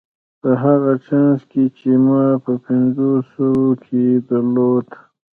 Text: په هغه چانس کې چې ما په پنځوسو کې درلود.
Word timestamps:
په 0.41 0.49
هغه 0.63 0.91
چانس 1.05 1.39
کې 1.51 1.63
چې 1.77 1.91
ما 2.05 2.23
په 2.43 2.53
پنځوسو 2.65 3.49
کې 3.85 4.03
درلود. 4.29 4.87